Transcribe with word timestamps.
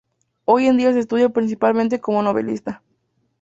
Hoy 0.45 0.65
en 0.65 0.77
día 0.77 0.91
se 0.93 0.97
estudia 0.99 1.29
principalmente 1.29 2.01
como 2.01 2.23
novelista. 2.23 2.81